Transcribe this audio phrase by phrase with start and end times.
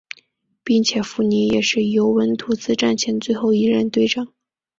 [0.63, 4.33] 并且福尼也是尤文图斯战前最后一任队长。